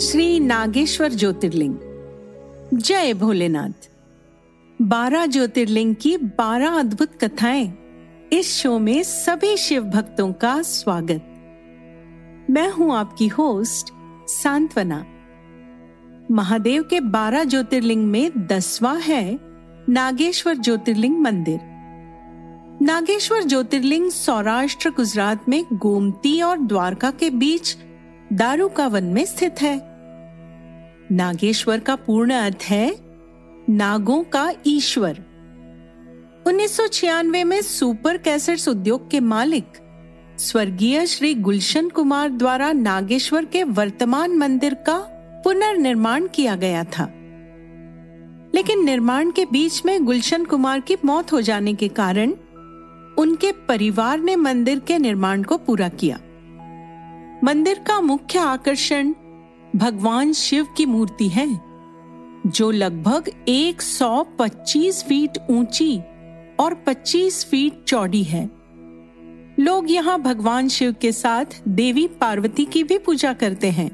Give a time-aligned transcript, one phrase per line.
[0.00, 1.74] श्री नागेश्वर ज्योतिर्लिंग।
[2.74, 3.90] जय भोलेनाथ।
[4.82, 7.72] बारह ज्योतिर्लिंग की बारह अद्भुत कथाएँ
[8.32, 11.32] इस शो में सभी शिव भक्तों का स्वागत।
[12.50, 13.92] मैं हूँ आपकी होस्ट
[14.28, 15.06] सांत्वना।
[16.30, 19.38] महादेव के बारह ज्योतिर्लिंग में दसवा है
[19.88, 21.75] नागेश्वर ज्योतिर्लिंग मंदिर।
[22.86, 27.76] नागेश्वर ज्योतिर्लिंग सौराष्ट्र, गुजरात में गोमती और द्वारका के बीच
[28.32, 29.80] दारुका वन में स्थित है।
[31.12, 32.96] नागेश्वर का पूर्ण अर्थ है
[33.70, 35.24] नागों का ईश्वर।
[36.46, 39.66] 1996 में सुपर कैसेट्स उद्योग के मालिक
[40.38, 44.98] स्वर्गीय श्री गुलशन कुमार द्वारा नागेश्वर के वर्तमान मंदिर का
[45.44, 47.12] पुनर्निर्माण किया गया था।
[48.54, 52.32] लेकिन निर्माण के बीच में गुलशन कुमार की मौत हो जाने के कारण
[53.18, 56.16] उनके परिवार ने मंदिर के निर्माण को पूरा किया।
[57.44, 59.14] मंदिर का मुख्य आकर्षण
[59.76, 61.60] भगवान शिव की मूर्ति है,
[62.46, 65.98] जो लगभग 125 फीट ऊँची
[66.60, 68.50] और 25 फीट चौड़ी है।
[69.58, 73.90] लोग यहाँ भगवान शिव के साथ देवी पार्वती की भी पूजा करते हैं।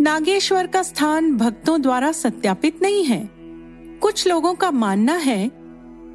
[0.00, 3.30] नागेश्वर का स्थान भक्तों द्वारा सत्यापित नहीं है।
[4.02, 5.59] कुछ लोगों का मानना है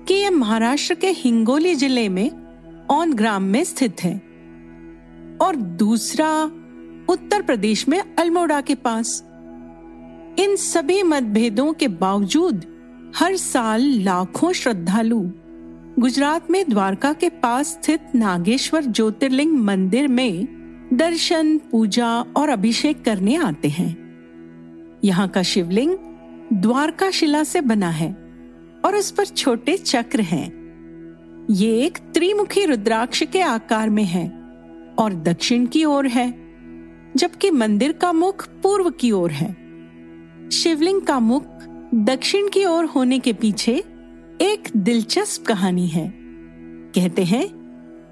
[0.07, 2.31] कि यह महाराष्ट्र के हिंगोली ज़िले में
[2.89, 4.15] ऑन ग्राम में स्थित है।
[5.41, 6.43] और दूसरा,
[7.09, 9.23] उत्तर प्रदेश में अल्मोड़ा के पास।
[10.39, 12.65] इन सभी मतभेदों के बावजूद
[13.15, 15.31] हर साल लाखों श्रद्धालु
[15.99, 20.47] गुजरात में द्वारका के पास स्थित नागेश्वर ज्योतिर्लिंग मंदिर में
[20.93, 23.95] दर्शन, पूजा और अभिषेक करने आते हैं।
[25.03, 25.97] यहाँ का शिवलिंग
[26.53, 28.24] द्वारका शिला से बना है।
[28.86, 34.28] और उस पर छोटे चक्र हैं। ये एक त्रिमुखी रुद्राक्ष के आकार में है
[35.00, 36.29] और दक्षिण की ओर है,
[37.16, 39.53] जबकि मंदिर का मुख पूर्व की ओर है।
[40.50, 41.44] शिवलिंग का मुख
[41.95, 43.84] दक्षिण की ओर होने के पीछे
[44.41, 46.13] एक दिलचस्प कहानी है।
[46.95, 47.47] कहते हैं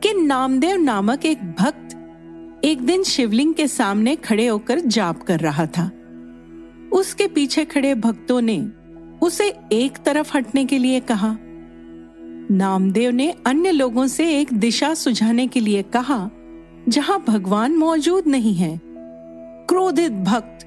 [0.03, 1.99] कि नामदेव नामक एक भक्त
[2.65, 5.91] एक दिन शिवलिंग के सामने खड़े होकर जाप कर रहा था।
[6.93, 8.57] उसके पीछे खड़े भक्तों ने
[9.23, 11.37] उसे एक तरफ़ हटने के लिए कहा।
[12.51, 16.29] नामदेव ने अन्य लोगों से एक दिशा सुझाने के लिए कहा,
[16.89, 18.81] जहाँ भगवान मौजूद नहीं है।
[19.67, 20.57] क्रोधित भक्त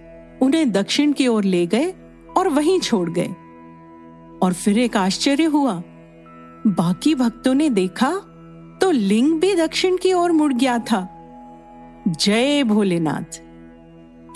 [0.42, 1.94] उन्हें दक्षिण की ओर ले गए
[2.36, 3.28] और वहीं छोड़ गए।
[4.42, 5.82] और फिर एक आश्चर्य हुआ।
[6.66, 8.10] बाकी भक्तों ने देखा
[8.80, 11.08] तो लिंग भी दक्षिण की ओर मुड़ गया था।
[12.08, 13.42] जय भोलेनाथ।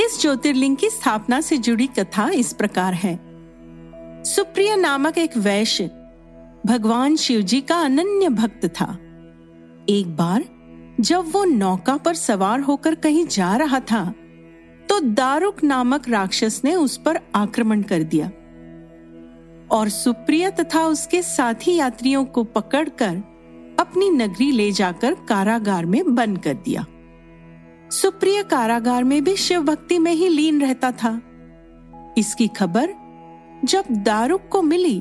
[0.00, 3.29] इस ज्योतिर्लिंग की स्थापना से जुड़ी कथा इस प्रकार है।
[4.24, 5.84] सुप्रिय नामक एक वैश्य
[6.66, 8.86] भगवान शिव जी का अनन्य भक्त था।
[9.88, 10.44] एक बार
[11.00, 14.02] जब वो नौका पर सवार होकर कहीं जा रहा था
[14.88, 18.30] तो दारुक नामक राक्षस ने उस पर आक्रमण कर दिया
[19.70, 23.16] और सुप्रिय तथा उसके साथी यात्रियों को पकड़कर
[23.80, 26.86] अपनी नगरी ले जाकर कारागार में बंद कर दिया।
[27.90, 31.20] सुप्रिय कारागार में भी शिव भक्ति में ही लीन रहता था।
[32.18, 32.94] इसकी खबर
[33.64, 34.98] जब दारुक को मिली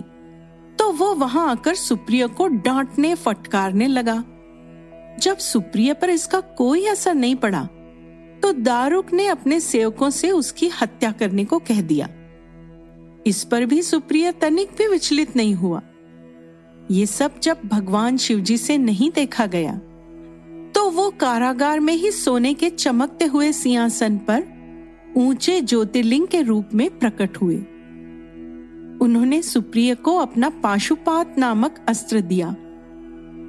[0.80, 4.24] तो वो वहाँ आकर सुप्रिय को डांटने, फटकारने लगा।
[5.20, 7.64] जब सुप्रिय पर इसका कोई असर नहीं पड़ा
[8.44, 12.10] तो दारुक ने अपने सेवकों से उसकी हत्या करने को कह दिया।
[13.28, 15.82] इस पर भी सुप्रिय तनिक भी विचलित नहीं हुआ।
[16.92, 19.74] ये सब जब भगवान शिवजी से नहीं देखा गया
[20.76, 24.44] तो वो कारागार में ही सोने के चमकते हुए सिंहासन पर
[25.18, 27.58] ऊँचे ज्योतिर्लिंग के रूप में प्रकट हुए।
[29.02, 32.50] उन्होंने सुप्रिय को अपना पाशुपात नामक अस्त्र दिया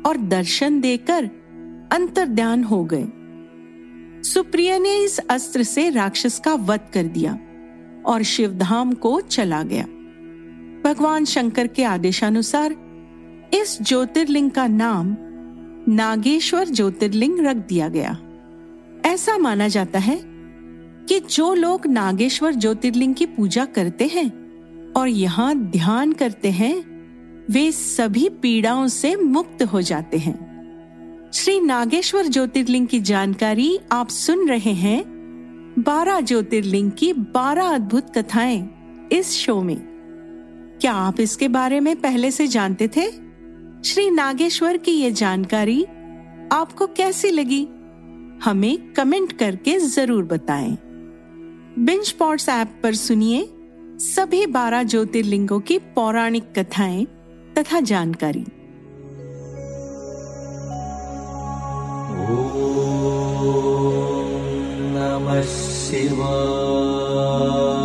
[0.06, 1.24] और दर्शन देकर
[1.92, 3.04] अंतर्ध्यान हो गए।
[4.22, 7.38] सुप्रिय ने इस अस्त्र से राक्षस का वध कर दिया
[8.06, 9.84] और शिवधाम को चला गया।
[10.84, 12.76] भगवान शंकर के आदेशानुसार
[13.54, 15.16] इस ज्योतिर्लिंग का नाम
[15.88, 18.18] नागेश्वर ज्योतिर्लिंग रख दिया गया।
[19.04, 20.20] ऐसा माना जाता है
[21.06, 24.39] कि जो लोग नागेश्वर ज्योतिर्लिंग की पूजा करते हैं
[25.00, 26.74] और यहाँ ध्यान करते हैं,
[27.50, 34.48] वे सभी पीड़ाओं से मुक्त हो जाते हैं। श्री नागेश्वर ज्योतिर्लिंग की जानकारी आप सुन
[34.48, 35.02] रहे हैं,
[35.78, 38.68] बारह ज्योतिर्लिंग की बारह अद्भुत कथाएँ
[39.12, 39.76] इस शो में।
[40.80, 43.10] क्या आप इसके बारे में पहले से जानते थे?
[43.84, 45.84] श्री नागेश्वर की ये जानकारी
[46.52, 47.62] आपको कैसी लगी?
[48.44, 50.78] हमें कमेंट करके ज़रूर बताएँ।
[51.78, 53.48] बिंच पॉट्स ऐप पर सुनिए
[54.00, 57.04] सभी बारह ज्योतिर्लिंगों की पौराणिक कथाएँ
[57.58, 58.44] तथा जानकारी।
[65.90, 67.79] शिवाय।